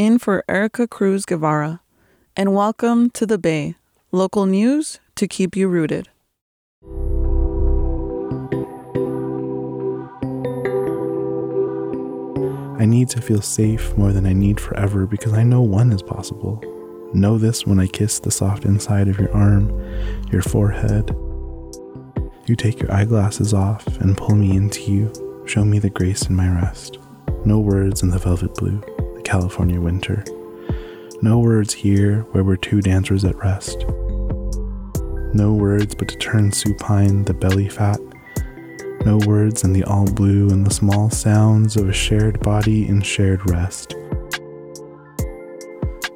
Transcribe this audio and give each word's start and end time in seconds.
in 0.00 0.18
for 0.18 0.42
Erica 0.48 0.88
Cruz 0.88 1.26
Guevara, 1.26 1.82
and 2.34 2.54
welcome 2.54 3.10
to 3.10 3.26
The 3.26 3.36
Bay, 3.36 3.74
local 4.12 4.46
news 4.46 4.98
to 5.16 5.28
keep 5.28 5.54
you 5.54 5.68
rooted. 5.68 6.08
I 12.80 12.86
need 12.86 13.10
to 13.10 13.20
feel 13.20 13.42
safe 13.42 13.94
more 13.98 14.12
than 14.12 14.24
I 14.24 14.32
need 14.32 14.58
forever 14.58 15.04
because 15.04 15.34
I 15.34 15.42
know 15.42 15.60
one 15.60 15.92
is 15.92 16.02
possible. 16.02 16.64
Know 17.12 17.36
this 17.36 17.66
when 17.66 17.78
I 17.78 17.86
kiss 17.86 18.20
the 18.20 18.30
soft 18.30 18.64
inside 18.64 19.06
of 19.06 19.18
your 19.18 19.30
arm, 19.34 19.68
your 20.32 20.40
forehead. 20.40 21.14
You 22.46 22.56
take 22.56 22.80
your 22.80 22.90
eyeglasses 22.90 23.52
off 23.52 23.86
and 23.98 24.16
pull 24.16 24.34
me 24.34 24.56
into 24.56 24.80
you, 24.90 25.44
show 25.46 25.62
me 25.62 25.78
the 25.78 25.90
grace 25.90 26.22
in 26.22 26.34
my 26.34 26.48
rest. 26.48 26.98
No 27.44 27.58
words 27.58 28.02
in 28.02 28.08
the 28.08 28.18
velvet 28.18 28.54
blue. 28.54 28.82
California 29.30 29.80
winter. 29.80 30.24
No 31.22 31.38
words 31.38 31.72
here 31.72 32.22
where 32.32 32.42
we're 32.42 32.56
two 32.56 32.82
dancers 32.82 33.24
at 33.24 33.36
rest. 33.36 33.86
No 35.32 35.52
words 35.52 35.94
but 35.94 36.08
to 36.08 36.16
turn 36.16 36.50
supine 36.50 37.22
the 37.22 37.32
belly 37.32 37.68
fat. 37.68 38.00
No 39.06 39.18
words 39.18 39.62
in 39.62 39.72
the 39.72 39.84
all 39.84 40.10
blue 40.10 40.50
and 40.50 40.66
the 40.66 40.74
small 40.74 41.10
sounds 41.10 41.76
of 41.76 41.88
a 41.88 41.92
shared 41.92 42.40
body 42.40 42.88
in 42.88 43.02
shared 43.02 43.48
rest. 43.48 43.94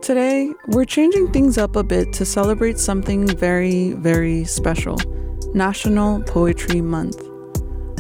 Today, 0.03 0.53
we're 0.67 0.85
changing 0.85 1.31
things 1.31 1.57
up 1.57 1.77
a 1.77 1.85
bit 1.85 2.13
to 2.15 2.25
celebrate 2.25 2.81
something 2.81 3.29
very, 3.29 3.93
very 3.93 4.45
special 4.45 4.99
National 5.55 6.21
Poetry 6.25 6.81
Month. 6.81 7.23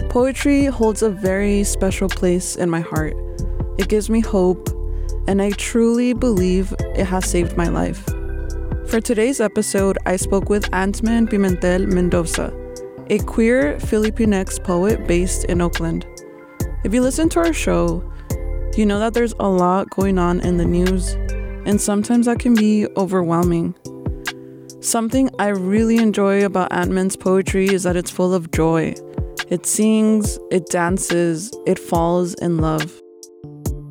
Poetry 0.09 0.65
holds 0.65 1.03
a 1.03 1.11
very 1.11 1.63
special 1.63 2.09
place 2.09 2.57
in 2.57 2.69
my 2.69 2.81
heart. 2.81 3.15
It 3.79 3.89
gives 3.89 4.11
me 4.11 4.19
hope 4.19 4.74
and 5.27 5.41
I 5.41 5.51
truly 5.51 6.13
believe 6.13 6.75
it 6.81 7.05
has 7.05 7.29
saved 7.29 7.57
my 7.57 7.69
life. 7.69 8.05
For 8.87 9.01
today's 9.01 9.41
episode, 9.41 9.99
I 10.07 10.17
spoke 10.17 10.49
with 10.49 10.71
Antmen 10.71 11.29
Pimentel 11.29 11.87
Mendoza, 11.87 12.53
a 13.11 13.19
queer 13.21 13.77
Filipinx 13.79 14.63
poet 14.63 15.07
based 15.07 15.45
in 15.45 15.61
Oakland. 15.61 16.07
If 16.85 16.93
you 16.93 17.01
listen 17.01 17.29
to 17.31 17.41
our 17.41 17.53
show, 17.53 18.05
you 18.77 18.85
know 18.85 18.99
that 18.99 19.15
there's 19.15 19.35
a 19.41 19.49
lot 19.49 19.91
going 19.91 20.19
on 20.19 20.41
in 20.41 20.59
the 20.59 20.65
news, 20.65 21.15
and 21.67 21.81
sometimes 21.81 22.27
that 22.27 22.39
can 22.39 22.55
be 22.55 22.87
overwhelming. 22.97 23.75
Something 24.81 25.31
I 25.39 25.49
really 25.49 25.97
enjoy 25.97 26.45
about 26.45 26.71
Antmen's 26.71 27.17
poetry 27.17 27.69
is 27.69 27.85
that 27.85 27.97
it's 27.97 28.11
full 28.11 28.35
of 28.35 28.51
joy. 28.51 28.95
It 29.49 29.65
sings, 29.65 30.39
it 30.51 30.67
dances, 30.67 31.51
it 31.67 31.79
falls 31.79 32.35
in 32.35 32.59
love. 32.59 33.01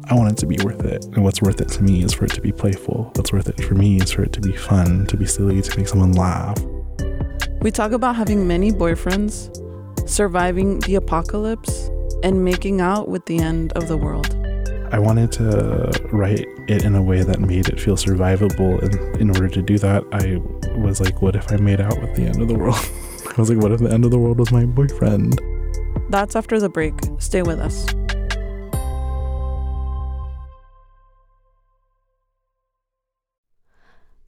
I 0.09 0.15
want 0.15 0.31
it 0.31 0.37
to 0.39 0.45
be 0.45 0.57
worth 0.63 0.83
it. 0.83 1.05
And 1.05 1.23
what's 1.23 1.41
worth 1.41 1.61
it 1.61 1.69
to 1.69 1.83
me 1.83 2.03
is 2.03 2.13
for 2.13 2.25
it 2.25 2.31
to 2.31 2.41
be 2.41 2.51
playful. 2.51 3.11
What's 3.15 3.31
worth 3.31 3.47
it 3.47 3.63
for 3.63 3.73
me 3.73 4.01
is 4.01 4.11
for 4.11 4.23
it 4.23 4.33
to 4.33 4.41
be 4.41 4.51
fun, 4.51 5.07
to 5.07 5.15
be 5.15 5.25
silly, 5.25 5.61
to 5.61 5.77
make 5.77 5.87
someone 5.87 6.11
laugh. 6.11 6.57
We 7.61 7.71
talk 7.71 7.93
about 7.93 8.17
having 8.17 8.45
many 8.45 8.71
boyfriends, 8.71 9.49
surviving 10.07 10.79
the 10.81 10.95
apocalypse, 10.95 11.89
and 12.21 12.43
making 12.43 12.81
out 12.81 13.07
with 13.07 13.25
the 13.25 13.39
end 13.39 13.71
of 13.73 13.87
the 13.87 13.95
world. 13.95 14.35
I 14.91 14.99
wanted 14.99 15.31
to 15.33 15.91
write 16.11 16.45
it 16.67 16.83
in 16.83 16.95
a 16.95 17.01
way 17.01 17.23
that 17.23 17.39
made 17.39 17.69
it 17.69 17.79
feel 17.79 17.95
survivable. 17.95 18.81
And 18.83 19.21
in 19.21 19.29
order 19.29 19.47
to 19.47 19.61
do 19.61 19.77
that, 19.79 20.03
I 20.11 20.37
was 20.77 20.99
like, 20.99 21.21
what 21.21 21.35
if 21.35 21.49
I 21.51 21.55
made 21.57 21.79
out 21.79 21.99
with 22.01 22.15
the 22.15 22.23
end 22.23 22.41
of 22.41 22.49
the 22.49 22.55
world? 22.55 22.75
I 23.37 23.39
was 23.39 23.49
like, 23.49 23.59
what 23.59 23.71
if 23.71 23.79
the 23.79 23.91
end 23.91 24.03
of 24.03 24.11
the 24.11 24.19
world 24.19 24.37
was 24.37 24.51
my 24.51 24.65
boyfriend? 24.65 25.41
That's 26.09 26.35
after 26.35 26.59
the 26.59 26.69
break. 26.69 26.93
Stay 27.19 27.41
with 27.41 27.59
us. 27.59 27.87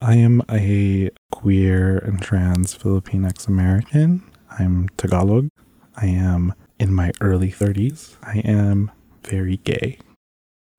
I 0.00 0.16
am 0.16 0.42
a 0.50 1.10
queer 1.32 1.96
and 1.98 2.20
trans 2.20 2.76
Filipinx 2.76 3.48
American. 3.48 4.22
I'm 4.58 4.90
Tagalog. 4.98 5.48
I 5.96 6.06
am 6.06 6.52
in 6.78 6.92
my 6.92 7.12
early 7.22 7.50
30s. 7.50 8.16
I 8.22 8.40
am 8.40 8.90
very 9.24 9.56
gay. 9.56 9.98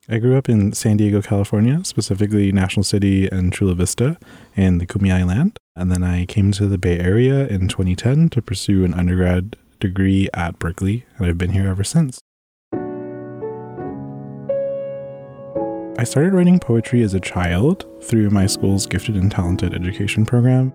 I 0.08 0.20
grew 0.20 0.38
up 0.38 0.48
in 0.48 0.72
San 0.74 0.98
Diego, 0.98 1.24
California, 1.24 1.84
specifically 1.84 2.52
National 2.52 2.84
City 2.84 3.28
and 3.28 3.52
Chula 3.52 3.74
Vista 3.74 4.20
in 4.56 4.78
the 4.78 4.86
Kumeyaay 4.86 5.28
Land. 5.28 5.58
And 5.76 5.92
then 5.92 6.04
I 6.04 6.26
came 6.26 6.52
to 6.52 6.68
the 6.68 6.78
Bay 6.78 7.00
Area 7.00 7.48
in 7.48 7.68
2010 7.68 8.30
to 8.30 8.42
pursue 8.42 8.86
an 8.86 8.94
undergrad 8.94 9.56
degree 9.80 10.30
at 10.36 10.60
Berkeley, 10.60 11.06
and 11.18 11.26
I've 11.26 11.40
been 11.40 11.52
here 11.52 11.68
ever 11.68 11.84
since. 11.84 12.20
I 16.00 16.04
started 16.04 16.32
writing 16.34 16.60
poetry 16.60 17.02
as 17.02 17.16
a 17.16 17.20
child 17.20 17.88
through 18.04 18.30
my 18.30 18.46
school's 18.46 18.86
gifted 18.86 19.16
and 19.16 19.32
talented 19.32 19.74
education 19.74 20.28
program. 20.28 20.72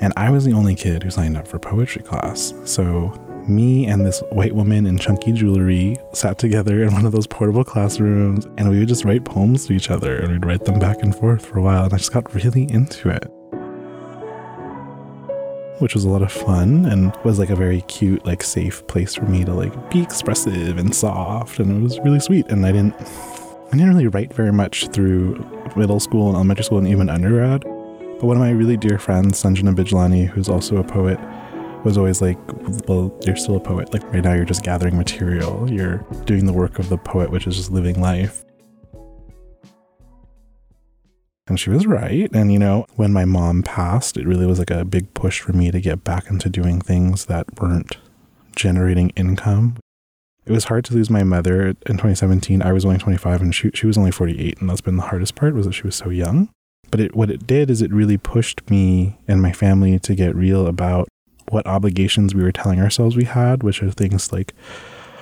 And 0.00 0.12
I 0.16 0.28
was 0.30 0.44
the 0.44 0.54
only 0.54 0.74
kid 0.74 1.04
who 1.04 1.10
signed 1.10 1.36
up 1.36 1.46
for 1.46 1.60
poetry 1.60 2.02
class. 2.02 2.52
So 2.64 3.12
me 3.46 3.86
and 3.86 4.04
this 4.04 4.20
white 4.32 4.56
woman 4.56 4.88
in 4.88 4.98
chunky 4.98 5.30
jewelry 5.30 5.98
sat 6.14 6.36
together 6.36 6.82
in 6.82 6.92
one 6.92 7.06
of 7.06 7.12
those 7.12 7.28
portable 7.28 7.62
classrooms 7.62 8.46
and 8.58 8.68
we 8.68 8.80
would 8.80 8.88
just 8.88 9.04
write 9.04 9.24
poems 9.24 9.66
to 9.66 9.72
each 9.72 9.88
other 9.88 10.16
and 10.16 10.32
we'd 10.32 10.44
write 10.44 10.64
them 10.64 10.80
back 10.80 11.00
and 11.04 11.14
forth 11.14 11.46
for 11.46 11.60
a 11.60 11.62
while. 11.62 11.84
And 11.84 11.94
I 11.94 11.98
just 11.98 12.12
got 12.12 12.34
really 12.34 12.64
into 12.72 13.10
it. 13.10 13.24
Which 15.80 15.94
was 15.94 16.02
a 16.02 16.08
lot 16.08 16.22
of 16.22 16.32
fun 16.32 16.86
and 16.86 17.14
was 17.24 17.38
like 17.38 17.50
a 17.50 17.56
very 17.56 17.82
cute, 17.82 18.26
like 18.26 18.42
safe 18.42 18.84
place 18.88 19.14
for 19.14 19.26
me 19.26 19.44
to 19.44 19.54
like 19.54 19.92
be 19.92 20.02
expressive 20.02 20.76
and 20.76 20.92
soft. 20.92 21.60
And 21.60 21.70
it 21.70 21.80
was 21.80 22.00
really 22.00 22.18
sweet. 22.18 22.48
And 22.48 22.66
I 22.66 22.72
didn't 22.72 22.96
I 23.70 23.72
didn't 23.72 23.90
really 23.90 24.08
write 24.08 24.32
very 24.32 24.52
much 24.52 24.88
through 24.88 25.34
middle 25.76 26.00
school 26.00 26.28
and 26.28 26.36
elementary 26.36 26.64
school 26.64 26.78
and 26.78 26.88
even 26.88 27.10
undergrad. 27.10 27.64
But 27.64 28.24
one 28.24 28.36
of 28.36 28.40
my 28.40 28.50
really 28.50 28.78
dear 28.78 28.98
friends, 28.98 29.42
Sanjana 29.42 29.74
Bijlani, 29.76 30.26
who's 30.26 30.48
also 30.48 30.78
a 30.78 30.84
poet, 30.84 31.20
was 31.84 31.98
always 31.98 32.22
like, 32.22 32.38
Well, 32.88 33.14
you're 33.26 33.36
still 33.36 33.56
a 33.56 33.60
poet. 33.60 33.92
Like, 33.92 34.02
right 34.10 34.24
now, 34.24 34.32
you're 34.32 34.46
just 34.46 34.64
gathering 34.64 34.96
material. 34.96 35.70
You're 35.70 35.98
doing 36.24 36.46
the 36.46 36.52
work 36.52 36.78
of 36.78 36.88
the 36.88 36.96
poet, 36.96 37.30
which 37.30 37.46
is 37.46 37.56
just 37.56 37.70
living 37.70 38.00
life. 38.00 38.42
And 41.46 41.60
she 41.60 41.68
was 41.68 41.86
right. 41.86 42.30
And, 42.32 42.50
you 42.50 42.58
know, 42.58 42.86
when 42.96 43.12
my 43.12 43.26
mom 43.26 43.62
passed, 43.62 44.16
it 44.16 44.26
really 44.26 44.46
was 44.46 44.58
like 44.58 44.70
a 44.70 44.84
big 44.86 45.12
push 45.12 45.40
for 45.40 45.52
me 45.52 45.70
to 45.70 45.80
get 45.80 46.04
back 46.04 46.30
into 46.30 46.48
doing 46.48 46.80
things 46.80 47.26
that 47.26 47.60
weren't 47.60 47.98
generating 48.56 49.10
income. 49.10 49.76
It 50.48 50.52
was 50.52 50.64
hard 50.64 50.86
to 50.86 50.94
lose 50.94 51.10
my 51.10 51.24
mother 51.24 51.68
in 51.68 51.98
2017. 51.98 52.62
I 52.62 52.72
was 52.72 52.86
only 52.86 52.96
25 52.96 53.42
and 53.42 53.54
she, 53.54 53.70
she 53.74 53.86
was 53.86 53.98
only 53.98 54.10
48. 54.10 54.58
And 54.58 54.70
that's 54.70 54.80
been 54.80 54.96
the 54.96 55.02
hardest 55.02 55.34
part 55.34 55.52
was 55.52 55.66
that 55.66 55.74
she 55.74 55.82
was 55.82 55.94
so 55.94 56.08
young. 56.08 56.48
But 56.90 57.00
it, 57.00 57.14
what 57.14 57.30
it 57.30 57.46
did 57.46 57.68
is 57.68 57.82
it 57.82 57.92
really 57.92 58.16
pushed 58.16 58.70
me 58.70 59.18
and 59.28 59.42
my 59.42 59.52
family 59.52 59.98
to 59.98 60.14
get 60.14 60.34
real 60.34 60.66
about 60.66 61.06
what 61.50 61.66
obligations 61.66 62.34
we 62.34 62.42
were 62.42 62.50
telling 62.50 62.80
ourselves 62.80 63.14
we 63.14 63.24
had, 63.24 63.62
which 63.62 63.82
are 63.82 63.90
things 63.90 64.32
like 64.32 64.54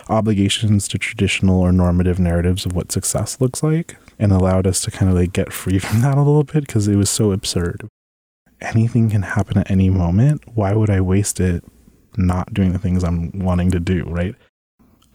obligations 0.08 0.86
to 0.86 0.96
traditional 0.98 1.58
or 1.58 1.72
normative 1.72 2.20
narratives 2.20 2.64
of 2.64 2.76
what 2.76 2.92
success 2.92 3.40
looks 3.40 3.64
like, 3.64 3.96
and 4.20 4.30
allowed 4.30 4.64
us 4.64 4.80
to 4.82 4.92
kind 4.92 5.10
of 5.10 5.16
like 5.16 5.32
get 5.32 5.52
free 5.52 5.78
from 5.80 6.02
that 6.02 6.16
a 6.16 6.22
little 6.22 6.44
bit 6.44 6.68
because 6.68 6.86
it 6.86 6.94
was 6.94 7.10
so 7.10 7.32
absurd. 7.32 7.88
Anything 8.60 9.10
can 9.10 9.22
happen 9.22 9.58
at 9.58 9.68
any 9.72 9.90
moment. 9.90 10.42
Why 10.54 10.72
would 10.72 10.88
I 10.88 11.00
waste 11.00 11.40
it 11.40 11.64
not 12.16 12.54
doing 12.54 12.72
the 12.72 12.78
things 12.78 13.02
I'm 13.02 13.32
wanting 13.40 13.72
to 13.72 13.80
do, 13.80 14.04
right? 14.04 14.36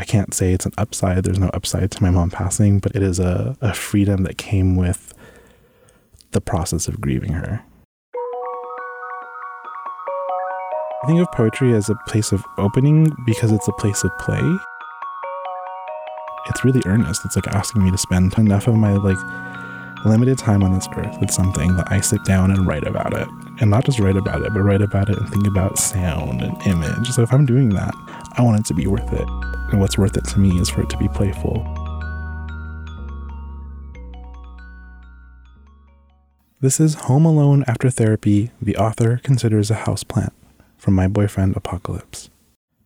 I 0.01 0.03
can't 0.03 0.33
say 0.33 0.51
it's 0.51 0.65
an 0.65 0.71
upside. 0.80 1.24
There's 1.25 1.38
no 1.38 1.50
upside 1.50 1.92
to 1.92 2.01
my 2.01 2.09
mom 2.09 2.31
passing, 2.31 2.80
but 2.80 2.95
it 2.95 3.03
is 3.03 3.19
a, 3.19 3.56
a 3.62 3.71
freedom 3.71 4.24
that 4.24 4.39
came 4.39 4.75
with 4.75 5.13
the 6.31 6.42
process 6.42 6.88
of 6.88 7.00
grieving 7.00 7.33
her. 7.33 7.63
I 11.03 11.07
think 11.07 11.21
of 11.21 11.31
poetry 11.31 11.75
as 11.75 11.88
a 11.88 11.95
place 12.07 12.31
of 12.31 12.44
opening 12.57 13.15
because 13.27 13.51
it's 13.51 13.68
a 13.68 13.74
place 13.74 14.03
of 14.03 14.09
play. 14.18 14.42
It's 16.48 16.65
really 16.65 16.81
earnest. 16.88 17.24
It's 17.24 17.36
like 17.36 17.48
asking 17.50 17.83
me 17.83 17.92
to 17.92 17.98
spend 18.00 18.36
enough 18.39 18.68
of 18.68 18.74
my 18.74 18.94
like 18.94 19.19
limited 20.03 20.39
time 20.39 20.63
on 20.63 20.74
this 20.74 20.88
earth 20.98 21.15
with 21.19 21.30
something 21.30 21.75
that 21.75 21.92
I 21.92 22.01
sit 22.01 22.24
down 22.25 22.50
and 22.50 22.65
write 22.65 22.88
about 22.88 23.13
it. 23.13 23.27
And 23.59 23.69
not 23.69 23.86
just 23.86 24.00
write 24.00 24.18
about 24.18 24.42
it, 24.42 24.51
but 24.51 24.62
write 24.62 24.81
about 24.81 25.12
it 25.12 25.19
and 25.19 25.30
think 25.30 25.45
about 25.45 25.77
sound 25.77 26.42
and 26.42 26.59
image. 26.65 27.12
So 27.12 27.21
if 27.21 27.31
I'm 27.31 27.45
doing 27.45 27.69
that, 27.69 27.94
I 28.36 28.42
want 28.42 28.59
it 28.59 28.65
to 28.65 28.74
be 28.74 28.88
worth 28.88 29.13
it. 29.13 29.27
And 29.71 29.79
what's 29.79 29.97
worth 29.97 30.18
it 30.18 30.25
to 30.25 30.39
me 30.39 30.59
is 30.59 30.69
for 30.69 30.81
it 30.81 30.89
to 30.89 30.97
be 30.97 31.07
playful. 31.07 31.65
This 36.59 36.79
is 36.79 36.94
Home 37.06 37.25
Alone 37.25 37.63
After 37.68 37.89
Therapy, 37.89 38.51
the 38.62 38.75
author 38.75 39.19
considers 39.23 39.71
a 39.71 39.75
houseplant 39.75 40.33
from 40.77 40.94
my 40.94 41.07
boyfriend 41.07 41.56
Apocalypse. 41.56 42.29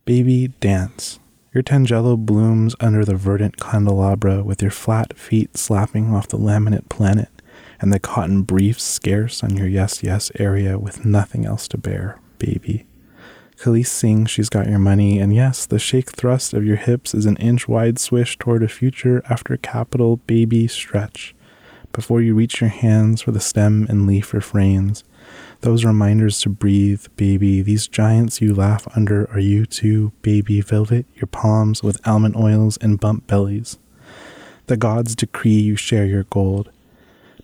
Baby, 0.04 0.48
dance. 0.60 1.18
Your 1.52 1.62
tangelo 1.62 2.16
blooms 2.16 2.76
under 2.80 3.04
the 3.04 3.16
verdant 3.16 3.58
candelabra 3.58 4.44
with 4.44 4.62
your 4.62 4.70
flat 4.70 5.18
feet 5.18 5.56
slapping 5.56 6.14
off 6.14 6.28
the 6.28 6.38
laminate 6.38 6.88
planet 6.88 7.28
and 7.80 7.92
the 7.92 7.98
cotton 7.98 8.42
briefs 8.42 8.84
scarce 8.84 9.42
on 9.42 9.56
your 9.56 9.66
yes 9.66 10.02
yes 10.02 10.30
area 10.38 10.78
with 10.78 11.04
nothing 11.04 11.44
else 11.44 11.66
to 11.68 11.78
bear, 11.78 12.18
baby. 12.38 12.86
Kelis 13.58 13.86
sings 13.86 14.30
she's 14.30 14.48
got 14.48 14.68
your 14.68 14.78
money, 14.78 15.18
and 15.18 15.34
yes, 15.34 15.64
the 15.66 15.78
shake 15.78 16.10
thrust 16.10 16.52
of 16.52 16.64
your 16.64 16.76
hips 16.76 17.14
is 17.14 17.26
an 17.26 17.36
inch 17.38 17.66
wide 17.66 17.98
swish 17.98 18.38
toward 18.38 18.62
a 18.62 18.68
future 18.68 19.22
after 19.28 19.56
capital 19.56 20.18
baby 20.26 20.68
stretch. 20.68 21.34
Before 21.92 22.20
you 22.20 22.34
reach 22.34 22.60
your 22.60 22.68
hands 22.68 23.22
for 23.22 23.32
the 23.32 23.40
stem 23.40 23.86
and 23.88 24.06
leaf 24.06 24.34
refrains, 24.34 25.04
those 25.62 25.84
reminders 25.84 26.38
to 26.42 26.50
breathe, 26.50 27.06
baby. 27.16 27.62
These 27.62 27.88
giants 27.88 28.42
you 28.42 28.54
laugh 28.54 28.86
under 28.94 29.28
are 29.30 29.40
you 29.40 29.64
too, 29.64 30.12
baby. 30.20 30.60
Velvet 30.60 31.06
your 31.14 31.26
palms 31.26 31.82
with 31.82 32.06
almond 32.06 32.36
oils 32.36 32.76
and 32.82 33.00
bump 33.00 33.26
bellies. 33.26 33.78
The 34.66 34.76
gods 34.76 35.16
decree 35.16 35.58
you 35.58 35.76
share 35.76 36.04
your 36.04 36.24
gold. 36.24 36.70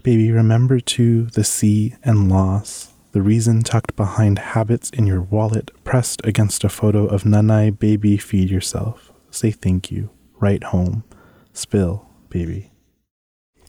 Baby, 0.03 0.31
remember 0.31 0.81
too 0.81 1.27
the 1.27 1.45
sea 1.45 1.95
and 2.05 2.29
loss, 2.29 2.92
the 3.13 3.23
reason 3.23 3.63
tucked 3.63 3.97
behind 3.97 4.39
habits 4.39 4.91
in 4.91 5.07
your 5.07 5.23
wallet, 5.23 5.71
pressed 5.85 6.21
against 6.25 6.65
a 6.65 6.69
photo 6.69 7.07
of 7.07 7.23
Nanay, 7.23 7.79
baby, 7.79 8.17
feed 8.17 8.51
yourself. 8.51 9.13
Say 9.31 9.51
thank 9.51 9.91
you. 9.91 10.11
Write 10.41 10.65
home. 10.65 11.05
Spill, 11.53 12.09
baby. 12.29 12.71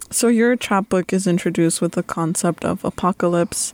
So, 0.09 0.27
your 0.27 0.55
chapbook 0.55 1.11
is 1.13 1.27
introduced 1.27 1.81
with 1.81 1.93
the 1.93 2.03
concept 2.03 2.65
of 2.65 2.85
apocalypse 2.85 3.73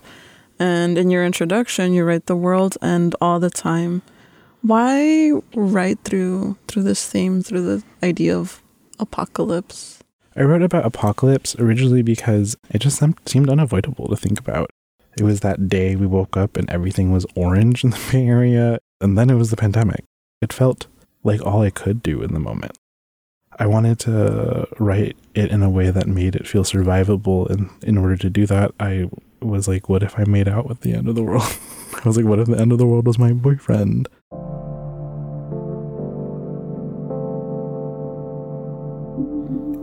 and 0.60 0.98
in 0.98 1.08
your 1.08 1.24
introduction, 1.24 1.94
you 1.94 2.04
write 2.04 2.26
the 2.26 2.36
world 2.36 2.76
end 2.82 3.16
all 3.18 3.40
the 3.40 3.48
time. 3.48 4.02
Why 4.60 5.32
write 5.54 6.00
through 6.04 6.58
through 6.68 6.82
this 6.82 7.08
theme, 7.08 7.42
through 7.42 7.62
the 7.62 7.82
idea 8.02 8.36
of 8.36 8.62
apocalypse? 8.98 10.00
I 10.36 10.42
wrote 10.42 10.62
about 10.62 10.84
apocalypse 10.84 11.56
originally 11.58 12.02
because 12.02 12.58
it 12.68 12.80
just 12.80 13.02
seemed 13.24 13.48
unavoidable 13.48 14.08
to 14.08 14.16
think 14.16 14.38
about. 14.38 14.70
It 15.18 15.22
was 15.22 15.40
that 15.40 15.68
day 15.68 15.96
we 15.96 16.06
woke 16.06 16.36
up 16.36 16.56
and 16.56 16.68
everything 16.70 17.12
was 17.12 17.26
orange 17.34 17.84
in 17.84 17.90
the 17.90 18.00
Bay 18.10 18.26
Area, 18.26 18.78
and 19.00 19.18
then 19.18 19.30
it 19.30 19.34
was 19.34 19.50
the 19.50 19.56
pandemic. 19.56 20.04
It 20.40 20.52
felt 20.52 20.86
like 21.22 21.44
all 21.44 21.62
I 21.62 21.70
could 21.70 22.02
do 22.02 22.22
in 22.22 22.32
the 22.32 22.40
moment. 22.40 22.76
I 23.58 23.66
wanted 23.66 23.98
to 24.00 24.68
write 24.78 25.16
it 25.34 25.50
in 25.50 25.62
a 25.62 25.68
way 25.68 25.90
that 25.90 26.06
made 26.06 26.34
it 26.34 26.48
feel 26.48 26.64
survivable, 26.64 27.50
and 27.50 27.70
in 27.82 27.98
order 27.98 28.16
to 28.16 28.30
do 28.30 28.46
that, 28.46 28.72
I 28.80 29.10
was 29.42 29.68
like, 29.68 29.88
what 29.88 30.02
if 30.02 30.18
I 30.18 30.24
made 30.24 30.48
out 30.48 30.66
with 30.66 30.80
the 30.80 30.94
end 30.94 31.08
of 31.08 31.14
the 31.14 31.22
world? 31.22 31.42
I 31.94 32.08
was 32.08 32.16
like, 32.16 32.26
what 32.26 32.38
if 32.38 32.46
the 32.46 32.58
end 32.58 32.72
of 32.72 32.78
the 32.78 32.86
world 32.86 33.06
was 33.06 33.18
my 33.18 33.32
boyfriend? 33.32 34.08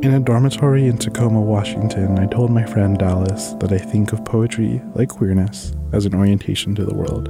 In 0.03 0.13
a 0.13 0.19
dormitory 0.19 0.85
in 0.85 0.99
Tacoma, 0.99 1.41
Washington, 1.41 2.19
I 2.19 2.27
told 2.27 2.51
my 2.51 2.63
friend 2.67 2.99
Dallas 2.99 3.53
that 3.53 3.71
I 3.71 3.79
think 3.79 4.13
of 4.13 4.23
poetry, 4.23 4.79
like 4.93 5.09
queerness, 5.09 5.73
as 5.91 6.05
an 6.05 6.13
orientation 6.13 6.75
to 6.75 6.85
the 6.85 6.93
world. 6.93 7.29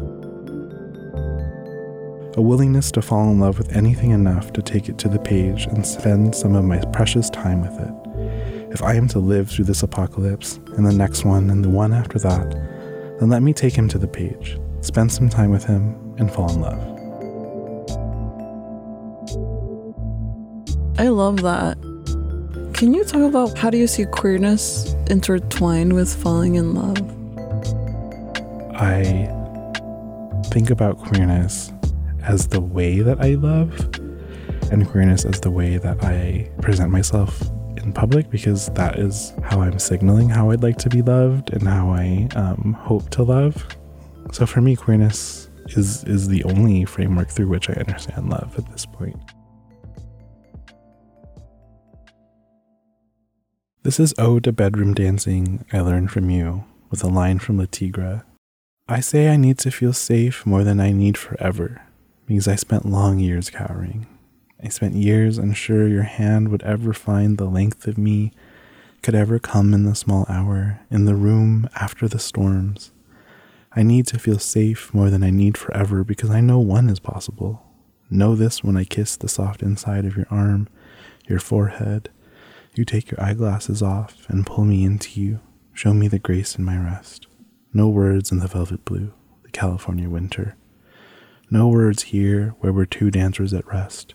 A 2.36 2.42
willingness 2.42 2.92
to 2.92 3.02
fall 3.02 3.32
in 3.32 3.40
love 3.40 3.58
with 3.58 3.74
anything 3.74 4.12
enough 4.12 4.52
to 4.52 4.62
take 4.62 4.90
it 4.90 4.98
to 4.98 5.08
the 5.08 5.18
page 5.18 5.66
and 5.68 5.88
spend 5.88 6.36
some 6.36 6.56
of 6.56 6.66
my 6.66 6.80
precious 6.92 7.30
time 7.30 7.62
with 7.62 7.80
it. 7.80 8.74
If 8.74 8.84
I 8.84 8.96
am 8.96 9.08
to 9.10 9.20
live 9.20 9.50
through 9.50 9.66
this 9.66 9.82
apocalypse, 9.82 10.58
and 10.76 10.86
the 10.86 10.92
next 10.92 11.24
one, 11.24 11.50
and 11.50 11.64
the 11.64 11.70
one 11.70 11.94
after 11.94 12.20
that, 12.20 12.52
then 13.18 13.30
let 13.30 13.44
me 13.44 13.54
take 13.54 13.76
him 13.76 13.88
to 13.88 13.98
the 13.98 14.10
page, 14.10 14.60
spend 14.82 15.10
some 15.10 15.30
time 15.30 15.52
with 15.52 15.64
him, 15.64 15.96
and 16.18 16.30
fall 16.30 16.52
in 16.52 16.60
love. 16.60 16.84
I 21.00 21.08
love 21.08 21.42
that. 21.44 21.78
Can 22.78 22.94
you 22.94 23.04
talk 23.04 23.22
about 23.22 23.58
how 23.58 23.72
do 23.72 23.78
you 23.80 23.88
see 23.88 24.06
queerness 24.06 24.94
intertwined 25.10 25.94
with 25.94 26.14
falling 26.14 26.54
in 26.54 26.76
love? 26.76 27.00
I 28.76 29.26
think 30.52 30.70
about 30.70 31.00
queerness 31.00 31.74
as 32.22 32.48
the 32.50 32.62
way 32.62 33.00
that 33.00 33.20
I 33.20 33.30
love, 33.30 33.74
and 34.72 34.88
queerness 34.88 35.26
as 35.26 35.40
the 35.40 35.50
way 35.50 35.78
that 35.78 36.04
I 36.04 36.52
present 36.62 36.92
myself 36.92 37.42
in 37.78 37.94
public 37.94 38.30
because 38.30 38.68
that 38.76 39.00
is 39.00 39.34
how 39.44 39.62
I'm 39.62 39.80
signaling 39.80 40.30
how 40.30 40.52
I'd 40.52 40.62
like 40.62 40.78
to 40.78 40.90
be 40.90 41.02
loved 41.02 41.52
and 41.54 41.68
how 41.68 41.90
I 41.90 42.28
um, 42.36 42.74
hope 42.80 43.10
to 43.10 43.24
love. 43.24 43.66
So 44.32 44.46
for 44.46 44.62
me, 44.62 44.76
queerness 44.76 45.50
is 45.70 46.04
is 46.04 46.28
the 46.28 46.44
only 46.44 46.86
framework 46.86 47.30
through 47.30 47.48
which 47.48 47.72
I 47.72 47.74
understand 47.74 48.30
love 48.30 48.54
at 48.56 48.72
this 48.72 48.86
point. 48.86 49.20
This 53.88 54.02
is 54.02 54.14
Ode 54.18 54.44
to 54.44 54.52
Bedroom 54.52 54.94
Dancing 54.94 55.64
I 55.72 55.80
Learned 55.80 56.12
From 56.12 56.30
You 56.30 56.66
with 56.90 57.06
a 57.06 57.08
line 57.08 57.40
from 57.40 57.58
Le 57.58 57.68
Tigre. 57.68 58.26
I 58.86 59.00
say 59.00 59.30
I 59.30 59.38
need 59.38 59.58
to 59.60 59.72
feel 59.72 59.94
safe 59.94 60.46
more 60.46 60.66
than 60.66 60.82
I 60.82 60.92
need 60.92 61.18
forever 61.18 61.84
because 62.26 62.50
I 62.50 62.58
spent 62.58 62.86
long 62.86 63.18
years 63.18 63.50
cowering. 63.50 64.06
I 64.62 64.68
spent 64.68 64.96
years 64.96 65.38
unsure 65.38 65.88
your 65.88 66.04
hand 66.04 66.50
would 66.50 66.64
ever 66.64 66.92
find 66.92 67.38
the 67.38 67.46
length 67.46 67.88
of 67.88 67.98
me, 67.98 68.34
could 69.04 69.16
ever 69.16 69.40
come 69.40 69.74
in 69.74 69.86
the 69.86 69.96
small 69.96 70.26
hour, 70.28 70.82
in 70.92 71.06
the 71.06 71.16
room 71.16 71.70
after 71.74 72.10
the 72.10 72.20
storms. 72.20 72.92
I 73.74 73.84
need 73.84 74.06
to 74.08 74.20
feel 74.20 74.38
safe 74.38 74.94
more 74.94 75.10
than 75.10 75.24
I 75.24 75.30
need 75.30 75.58
forever 75.58 76.04
because 76.04 76.30
I 76.30 76.42
know 76.42 76.60
one 76.60 76.90
is 76.90 77.00
possible. 77.00 77.64
Know 78.10 78.36
this 78.36 78.62
when 78.62 78.76
I 78.76 78.84
kiss 78.84 79.16
the 79.16 79.30
soft 79.30 79.64
inside 79.64 80.04
of 80.04 80.18
your 80.18 80.28
arm, 80.30 80.68
your 81.30 81.40
forehead. 81.40 82.10
You 82.78 82.86
take 82.86 83.10
your 83.10 83.20
eyeglasses 83.20 83.82
off 83.82 84.28
and 84.30 84.46
pull 84.46 84.64
me 84.64 84.86
into 84.86 85.20
you, 85.20 85.40
show 85.74 85.96
me 85.96 86.08
the 86.08 86.20
grace 86.20 86.56
in 86.56 86.64
my 86.64 86.78
rest. 86.78 87.26
No 87.74 87.90
words 87.90 88.32
in 88.32 88.38
the 88.38 88.48
velvet 88.48 88.86
blue, 88.86 89.14
the 89.42 89.50
California 89.50 90.08
winter. 90.08 90.56
No 91.50 91.70
words 91.70 92.04
here 92.04 92.54
where 92.60 92.72
we're 92.72 92.86
two 92.86 93.10
dancers 93.10 93.52
at 93.52 93.66
rest. 93.66 94.14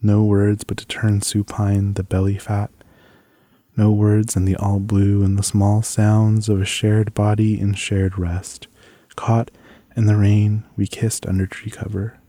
No 0.00 0.22
words 0.22 0.62
but 0.62 0.76
to 0.76 0.86
turn 0.86 1.20
supine 1.20 1.94
the 1.94 2.04
belly 2.04 2.38
fat. 2.38 2.70
No 3.76 3.90
words 3.90 4.36
in 4.36 4.44
the 4.44 4.54
all 4.54 4.78
blue 4.78 5.24
and 5.24 5.36
the 5.36 5.42
small 5.42 5.82
sounds 5.82 6.48
of 6.48 6.60
a 6.60 6.64
shared 6.64 7.12
body 7.12 7.58
in 7.58 7.74
shared 7.74 8.16
rest. 8.16 8.68
Caught 9.16 9.50
in 9.96 10.06
the 10.06 10.16
rain, 10.16 10.62
we 10.76 10.86
kissed 10.86 11.26
under 11.26 11.46
tree 11.48 11.72
cover. 11.72 12.20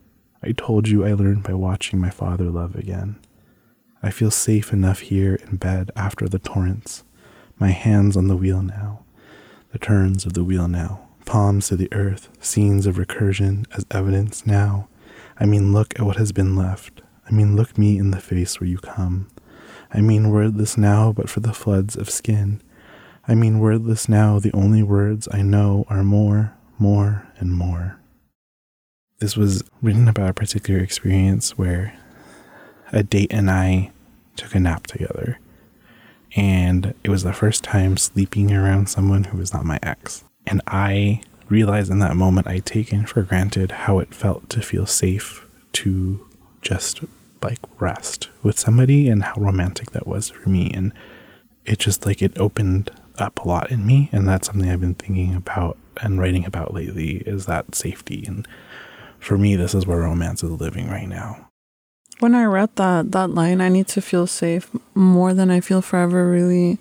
I 0.41 0.53
told 0.53 0.87
you 0.87 1.05
I 1.05 1.13
learned 1.13 1.43
by 1.43 1.53
watching 1.53 1.99
my 1.99 2.09
father 2.09 2.45
love 2.45 2.75
again. 2.75 3.19
I 4.03 4.11
feel 4.11 4.31
safe 4.31 4.71
enough 4.71 4.99
here 4.99 5.35
in 5.35 5.57
bed 5.57 5.91
after 5.95 6.27
the 6.27 6.39
torrents. 6.39 7.03
My 7.59 7.69
hands 7.69 8.15
on 8.15 8.27
the 8.27 8.37
wheel 8.37 8.61
now, 8.61 9.03
the 9.71 9.79
turns 9.79 10.25
of 10.25 10.33
the 10.33 10.43
wheel 10.43 10.67
now, 10.67 11.07
palms 11.25 11.67
to 11.67 11.75
the 11.75 11.91
earth, 11.91 12.29
scenes 12.39 12.85
of 12.85 12.95
recursion 12.95 13.65
as 13.75 13.85
evidence 13.91 14.45
now. 14.45 14.87
I 15.39 15.45
mean, 15.45 15.73
look 15.73 15.99
at 15.99 16.05
what 16.05 16.17
has 16.17 16.31
been 16.31 16.55
left. 16.55 17.01
I 17.27 17.31
mean, 17.31 17.55
look 17.55 17.77
me 17.77 17.97
in 17.97 18.11
the 18.11 18.19
face 18.19 18.59
where 18.59 18.69
you 18.69 18.77
come. 18.77 19.27
I 19.91 20.01
mean, 20.01 20.29
wordless 20.29 20.77
now, 20.77 21.11
but 21.11 21.29
for 21.29 21.39
the 21.39 21.53
floods 21.53 21.95
of 21.95 22.09
skin. 22.09 22.61
I 23.27 23.35
mean, 23.35 23.59
wordless 23.59 24.07
now, 24.07 24.39
the 24.39 24.53
only 24.53 24.83
words 24.83 25.27
I 25.31 25.41
know 25.41 25.85
are 25.89 26.03
more, 26.03 26.55
more, 26.77 27.27
and 27.37 27.51
more. 27.51 27.99
This 29.19 29.35
was 29.35 29.63
written 29.81 30.07
about 30.07 30.29
a 30.29 30.33
particular 30.33 30.79
experience 30.79 31.57
where 31.57 31.97
a 32.91 33.03
date 33.03 33.31
and 33.31 33.49
I 33.49 33.91
took 34.35 34.55
a 34.55 34.59
nap 34.59 34.87
together. 34.87 35.39
And 36.35 36.93
it 37.03 37.09
was 37.09 37.23
the 37.23 37.33
first 37.33 37.63
time 37.63 37.97
sleeping 37.97 38.51
around 38.51 38.89
someone 38.89 39.25
who 39.25 39.37
was 39.37 39.53
not 39.53 39.65
my 39.65 39.79
ex. 39.81 40.23
And 40.45 40.61
I 40.67 41.21
realized 41.49 41.91
in 41.91 41.99
that 41.99 42.15
moment 42.15 42.47
I'd 42.47 42.65
taken 42.65 43.05
for 43.05 43.23
granted 43.23 43.71
how 43.71 43.99
it 43.99 44.13
felt 44.13 44.49
to 44.49 44.61
feel 44.61 44.85
safe 44.85 45.45
to 45.73 46.25
just 46.61 47.01
like 47.41 47.59
rest 47.79 48.29
with 48.43 48.59
somebody 48.59 49.09
and 49.09 49.23
how 49.23 49.35
romantic 49.35 49.91
that 49.91 50.07
was 50.07 50.29
for 50.29 50.49
me. 50.49 50.71
And 50.73 50.93
it 51.65 51.79
just 51.79 52.05
like 52.05 52.21
it 52.21 52.37
opened 52.37 52.91
up 53.17 53.39
a 53.39 53.47
lot 53.47 53.71
in 53.71 53.85
me. 53.85 54.09
And 54.11 54.27
that's 54.27 54.47
something 54.47 54.69
I've 54.69 54.81
been 54.81 54.95
thinking 54.95 55.35
about 55.35 55.77
and 56.01 56.19
writing 56.19 56.45
about 56.45 56.73
lately 56.73 57.17
is 57.25 57.45
that 57.45 57.75
safety. 57.75 58.23
And 58.27 58.47
for 59.19 59.37
me, 59.37 59.55
this 59.55 59.73
is 59.73 59.87
where 59.87 59.99
romance 59.99 60.43
is 60.43 60.51
living 60.51 60.87
right 60.87 61.07
now. 61.07 61.46
When 62.19 62.33
I 62.33 62.45
read 62.45 62.75
that 62.75 63.11
that 63.11 63.29
line, 63.29 63.61
I 63.61 63.69
need 63.69 63.87
to 63.89 64.01
feel 64.01 64.25
safe 64.27 64.69
more 64.95 65.33
than 65.33 65.51
I 65.51 65.59
feel 65.61 65.81
forever 65.81 66.29
really 66.29 66.79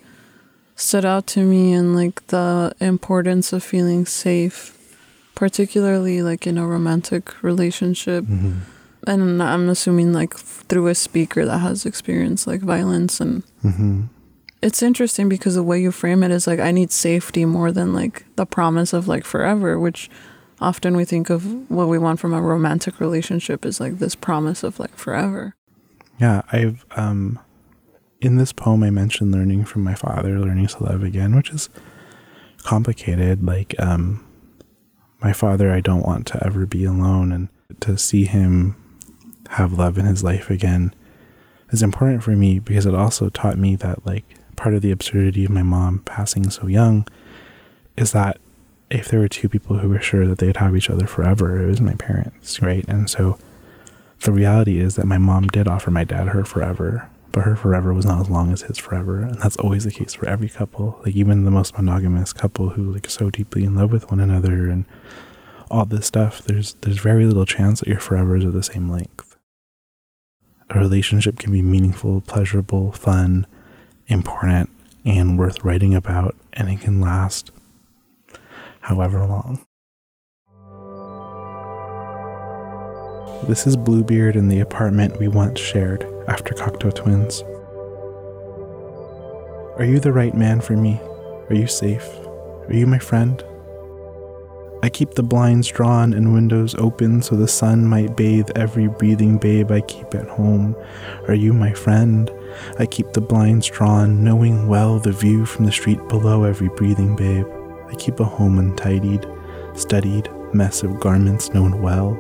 stood 0.76 1.04
out 1.04 1.26
to 1.26 1.40
me 1.40 1.72
and 1.72 1.94
like 1.96 2.26
the 2.28 2.72
importance 2.80 3.52
of 3.52 3.62
feeling 3.62 4.06
safe, 4.06 4.76
particularly 5.34 6.22
like 6.22 6.46
in 6.46 6.58
a 6.58 6.66
romantic 6.66 7.42
relationship. 7.42 8.24
Mm-hmm. 8.24 8.58
And 9.06 9.42
I'm 9.42 9.68
assuming 9.68 10.12
like 10.12 10.34
through 10.34 10.88
a 10.88 10.94
speaker 10.94 11.44
that 11.46 11.58
has 11.58 11.86
experienced 11.86 12.46
like 12.46 12.60
violence 12.60 13.20
and 13.20 13.42
Mm-hmm. 13.64 14.02
it's 14.62 14.82
interesting 14.82 15.28
because 15.28 15.54
the 15.54 15.62
way 15.62 15.80
you 15.80 15.92
frame 15.92 16.22
it 16.22 16.30
is 16.30 16.46
like 16.46 16.60
I 16.60 16.70
need 16.72 16.90
safety 16.92 17.44
more 17.44 17.72
than 17.72 17.92
like 17.92 18.24
the 18.36 18.46
promise 18.46 18.92
of 18.92 19.06
like 19.08 19.24
forever, 19.24 19.78
which 19.78 20.08
often 20.60 20.96
we 20.96 21.04
think 21.04 21.30
of 21.30 21.70
what 21.70 21.88
we 21.88 21.98
want 21.98 22.20
from 22.20 22.32
a 22.32 22.40
romantic 22.40 23.00
relationship 23.00 23.64
is 23.64 23.80
like 23.80 23.98
this 23.98 24.14
promise 24.14 24.62
of 24.62 24.78
like 24.78 24.96
forever. 24.96 25.54
Yeah, 26.20 26.42
I've 26.52 26.84
um 26.96 27.38
in 28.20 28.36
this 28.36 28.52
poem 28.52 28.82
I 28.82 28.90
mentioned 28.90 29.32
learning 29.32 29.64
from 29.66 29.84
my 29.84 29.94
father, 29.94 30.38
learning 30.40 30.68
to 30.68 30.84
love 30.84 31.02
again, 31.02 31.36
which 31.36 31.50
is 31.50 31.68
complicated. 32.62 33.44
Like 33.44 33.74
um 33.78 34.24
my 35.20 35.32
father 35.32 35.72
I 35.72 35.80
don't 35.80 36.06
want 36.06 36.26
to 36.28 36.44
ever 36.44 36.66
be 36.66 36.84
alone 36.84 37.32
and 37.32 37.48
to 37.80 37.98
see 37.98 38.24
him 38.24 38.76
have 39.50 39.72
love 39.72 39.98
in 39.98 40.06
his 40.06 40.24
life 40.24 40.50
again 40.50 40.94
is 41.70 41.82
important 41.82 42.22
for 42.22 42.32
me 42.32 42.58
because 42.58 42.86
it 42.86 42.94
also 42.94 43.28
taught 43.28 43.58
me 43.58 43.76
that 43.76 44.04
like 44.06 44.24
part 44.56 44.74
of 44.74 44.82
the 44.82 44.90
absurdity 44.90 45.44
of 45.44 45.50
my 45.50 45.62
mom 45.62 46.00
passing 46.00 46.48
so 46.50 46.66
young 46.66 47.06
is 47.96 48.12
that 48.12 48.38
if 48.90 49.08
there 49.08 49.20
were 49.20 49.28
two 49.28 49.48
people 49.48 49.78
who 49.78 49.88
were 49.88 50.00
sure 50.00 50.26
that 50.26 50.38
they'd 50.38 50.56
have 50.58 50.76
each 50.76 50.90
other 50.90 51.06
forever, 51.06 51.60
it 51.60 51.66
was 51.66 51.80
my 51.80 51.94
parents, 51.94 52.62
right? 52.62 52.84
And 52.88 53.10
so 53.10 53.38
the 54.20 54.32
reality 54.32 54.78
is 54.78 54.96
that 54.96 55.06
my 55.06 55.18
mom 55.18 55.48
did 55.48 55.68
offer 55.68 55.90
my 55.90 56.04
dad 56.04 56.28
her 56.28 56.44
forever, 56.44 57.08
but 57.32 57.44
her 57.44 57.56
forever 57.56 57.92
was 57.92 58.06
not 58.06 58.20
as 58.20 58.30
long 58.30 58.52
as 58.52 58.62
his 58.62 58.78
forever. 58.78 59.20
And 59.20 59.34
that's 59.40 59.56
always 59.56 59.84
the 59.84 59.90
case 59.90 60.14
for 60.14 60.28
every 60.28 60.48
couple. 60.48 61.00
Like 61.04 61.16
even 61.16 61.44
the 61.44 61.50
most 61.50 61.76
monogamous 61.76 62.32
couple 62.32 62.70
who 62.70 62.92
like 62.92 63.10
so 63.10 63.30
deeply 63.30 63.64
in 63.64 63.74
love 63.74 63.92
with 63.92 64.10
one 64.10 64.20
another 64.20 64.70
and 64.70 64.84
all 65.70 65.84
this 65.84 66.06
stuff, 66.06 66.42
there's 66.42 66.74
there's 66.74 66.98
very 66.98 67.26
little 67.26 67.44
chance 67.44 67.80
that 67.80 67.88
your 67.88 67.98
forevers 67.98 68.44
are 68.44 68.52
the 68.52 68.62
same 68.62 68.88
length. 68.88 69.36
A 70.70 70.78
relationship 70.78 71.38
can 71.38 71.52
be 71.52 71.62
meaningful, 71.62 72.20
pleasurable, 72.20 72.92
fun, 72.92 73.46
important, 74.06 74.70
and 75.04 75.38
worth 75.38 75.64
writing 75.64 75.94
about, 75.94 76.34
and 76.52 76.68
it 76.68 76.80
can 76.80 77.00
last 77.00 77.50
however 78.86 79.26
long. 79.26 79.58
This 83.48 83.66
is 83.66 83.76
Bluebeard 83.76 84.36
in 84.36 84.48
the 84.48 84.60
apartment 84.60 85.18
we 85.18 85.26
once 85.26 85.58
shared 85.58 86.06
after 86.28 86.54
Cocteau 86.54 86.94
Twins. 86.94 87.42
Are 89.76 89.84
you 89.84 89.98
the 89.98 90.12
right 90.12 90.34
man 90.34 90.60
for 90.60 90.76
me? 90.76 91.00
Are 91.50 91.54
you 91.54 91.66
safe? 91.66 92.08
Are 92.68 92.72
you 92.72 92.86
my 92.86 93.00
friend? 93.00 93.44
I 94.84 94.88
keep 94.88 95.14
the 95.14 95.22
blinds 95.24 95.66
drawn 95.66 96.12
and 96.12 96.32
windows 96.32 96.76
open 96.76 97.22
so 97.22 97.34
the 97.34 97.48
sun 97.48 97.86
might 97.86 98.16
bathe 98.16 98.50
every 98.54 98.86
breathing 98.86 99.36
babe 99.36 99.72
I 99.72 99.80
keep 99.80 100.14
at 100.14 100.28
home. 100.28 100.76
Are 101.26 101.34
you 101.34 101.52
my 101.52 101.72
friend? 101.72 102.30
I 102.78 102.86
keep 102.86 103.12
the 103.14 103.20
blinds 103.20 103.66
drawn, 103.66 104.22
knowing 104.22 104.68
well 104.68 105.00
the 105.00 105.12
view 105.12 105.44
from 105.44 105.64
the 105.64 105.72
street 105.72 106.06
below 106.08 106.44
every 106.44 106.68
breathing 106.68 107.16
babe. 107.16 107.46
I 107.88 107.94
keep 107.94 108.20
a 108.20 108.24
home 108.24 108.58
untidied, 108.58 109.26
studied, 109.74 110.30
mess 110.52 110.82
of 110.82 111.00
garments 111.00 111.50
known 111.50 111.80
well. 111.82 112.14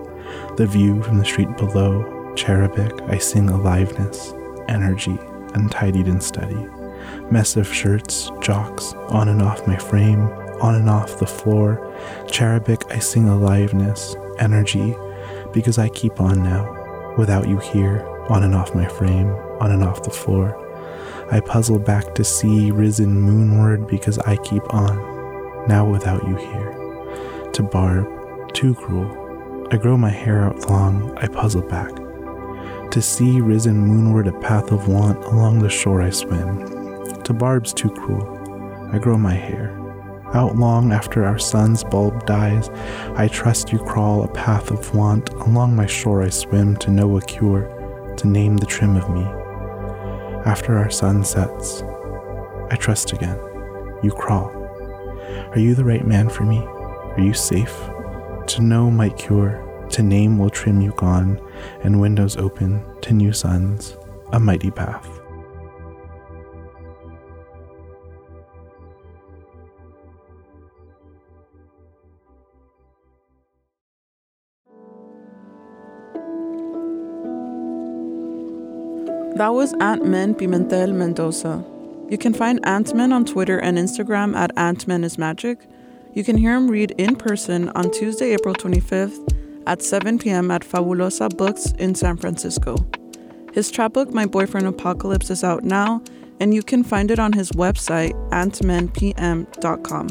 The 0.56 0.66
view 0.66 1.02
from 1.02 1.18
the 1.18 1.24
street 1.24 1.56
below, 1.56 2.34
cherubic, 2.34 2.92
I 3.08 3.18
sing 3.18 3.48
aliveness, 3.48 4.32
energy, 4.68 5.18
untidied 5.54 6.06
and 6.06 6.22
steady. 6.22 6.66
Mess 7.30 7.56
of 7.56 7.72
shirts, 7.72 8.30
jocks, 8.40 8.92
on 9.08 9.28
and 9.28 9.42
off 9.42 9.66
my 9.66 9.76
frame, 9.76 10.22
on 10.60 10.74
and 10.74 10.90
off 10.90 11.18
the 11.18 11.26
floor. 11.26 11.80
Cherubic, 12.26 12.90
I 12.90 12.98
sing 12.98 13.28
aliveness, 13.28 14.16
energy, 14.38 14.96
because 15.52 15.78
I 15.78 15.88
keep 15.88 16.20
on 16.20 16.42
now, 16.42 17.14
without 17.16 17.48
you 17.48 17.58
here, 17.58 18.06
on 18.28 18.42
and 18.42 18.54
off 18.54 18.74
my 18.74 18.88
frame, 18.88 19.28
on 19.60 19.70
and 19.72 19.82
off 19.82 20.02
the 20.02 20.10
floor. 20.10 20.62
I 21.30 21.40
puzzle 21.40 21.78
back 21.78 22.14
to 22.14 22.24
see 22.24 22.70
risen 22.70 23.14
moonward 23.16 23.88
because 23.88 24.18
I 24.20 24.36
keep 24.36 24.62
on, 24.72 25.15
now 25.68 25.88
without 25.88 26.26
you 26.26 26.36
here. 26.36 27.50
To 27.52 27.62
barb, 27.62 28.52
too 28.54 28.74
cruel. 28.74 29.68
I 29.70 29.76
grow 29.76 29.96
my 29.96 30.10
hair 30.10 30.44
out 30.44 30.70
long, 30.70 31.16
I 31.18 31.26
puzzle 31.26 31.62
back. 31.62 31.94
To 32.90 33.02
see 33.02 33.40
risen 33.40 33.86
moonward 33.86 34.28
a 34.28 34.40
path 34.40 34.72
of 34.72 34.88
want 34.88 35.24
along 35.24 35.58
the 35.58 35.68
shore 35.68 36.02
I 36.02 36.10
swim. 36.10 37.22
To 37.24 37.32
barbs 37.32 37.72
too 37.72 37.90
cruel. 37.90 38.90
I 38.92 38.98
grow 38.98 39.18
my 39.18 39.34
hair. 39.34 39.76
Out 40.34 40.56
long 40.56 40.92
after 40.92 41.24
our 41.24 41.38
sun's 41.38 41.84
bulb 41.84 42.26
dies, 42.26 42.68
I 43.16 43.28
trust 43.28 43.72
you 43.72 43.78
crawl 43.78 44.22
a 44.22 44.28
path 44.28 44.70
of 44.70 44.94
want 44.94 45.30
along 45.30 45.76
my 45.76 45.86
shore 45.86 46.22
I 46.22 46.30
swim 46.30 46.76
to 46.76 46.90
know 46.90 47.16
a 47.16 47.22
cure, 47.22 48.14
to 48.16 48.26
name 48.26 48.56
the 48.56 48.66
trim 48.66 48.96
of 48.96 49.10
me. 49.10 49.22
After 50.44 50.78
our 50.78 50.90
sun 50.90 51.24
sets, 51.24 51.82
I 52.70 52.76
trust 52.76 53.12
again. 53.12 53.38
You 54.02 54.12
crawl. 54.12 54.55
Are 55.56 55.58
you 55.58 55.74
the 55.74 55.86
right 55.86 56.06
man 56.06 56.28
for 56.28 56.44
me? 56.44 56.58
Are 56.58 57.22
you 57.22 57.32
safe? 57.32 57.74
To 58.48 58.60
know 58.60 58.90
might 58.90 59.16
cure, 59.16 59.86
to 59.88 60.02
name 60.02 60.36
will 60.36 60.50
trim 60.50 60.82
you 60.82 60.92
gone, 60.98 61.40
and 61.82 61.98
windows 61.98 62.36
open 62.36 62.84
to 63.00 63.14
new 63.14 63.32
suns, 63.32 63.96
a 64.34 64.38
mighty 64.38 64.70
path. 64.70 65.08
That 79.36 79.54
was 79.54 79.72
Antmen 79.80 80.34
Pimentel 80.34 80.92
Mendoza. 80.92 81.75
You 82.08 82.18
can 82.18 82.32
find 82.32 82.62
Antmen 82.62 83.12
on 83.12 83.24
Twitter 83.24 83.58
and 83.58 83.76
Instagram 83.76 84.36
at 84.36 84.54
Antmen 84.54 85.02
is 85.04 85.18
Magic. 85.18 85.58
You 86.14 86.22
can 86.22 86.36
hear 86.36 86.54
him 86.54 86.70
read 86.70 86.92
in 86.98 87.16
person 87.16 87.68
on 87.70 87.90
Tuesday, 87.90 88.32
April 88.32 88.54
25th 88.54 89.34
at 89.66 89.82
7 89.82 90.18
p.m. 90.18 90.52
at 90.52 90.62
Fabulosa 90.62 91.36
Books 91.36 91.72
in 91.72 91.96
San 91.96 92.16
Francisco. 92.16 92.76
His 93.52 93.70
chapbook, 93.72 94.14
My 94.14 94.24
Boyfriend 94.24 94.68
Apocalypse, 94.68 95.30
is 95.30 95.42
out 95.42 95.64
now, 95.64 96.00
and 96.38 96.54
you 96.54 96.62
can 96.62 96.84
find 96.84 97.10
it 97.10 97.18
on 97.18 97.32
his 97.32 97.50
website, 97.52 98.12
antmanpm.com. 98.30 100.08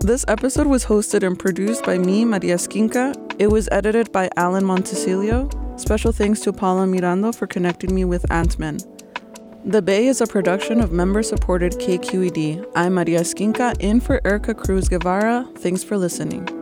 This 0.00 0.24
episode 0.26 0.66
was 0.66 0.86
hosted 0.86 1.22
and 1.22 1.38
produced 1.38 1.84
by 1.84 1.98
me, 1.98 2.24
Maria 2.24 2.56
Esquinca. 2.56 3.14
It 3.38 3.48
was 3.48 3.68
edited 3.70 4.10
by 4.10 4.30
Alan 4.36 4.64
Montecillo. 4.64 5.78
Special 5.78 6.12
thanks 6.12 6.40
to 6.40 6.52
Paula 6.52 6.86
Miranda 6.86 7.32
for 7.32 7.46
connecting 7.46 7.94
me 7.94 8.04
with 8.04 8.26
Antmen. 8.30 8.91
The 9.64 9.80
Bay 9.80 10.08
is 10.08 10.20
a 10.20 10.26
production 10.26 10.80
of 10.80 10.90
member 10.90 11.22
supported 11.22 11.74
KQED. 11.74 12.66
I'm 12.74 12.94
Maria 12.94 13.20
Esquinca 13.20 13.78
in 13.78 14.00
for 14.00 14.20
Erica 14.26 14.54
Cruz 14.54 14.88
Guevara. 14.88 15.48
Thanks 15.58 15.84
for 15.84 15.96
listening. 15.96 16.61